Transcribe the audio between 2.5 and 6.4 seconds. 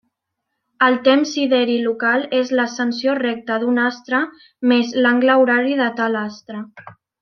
l'ascensió recta d'un astre més l'angle horari de tal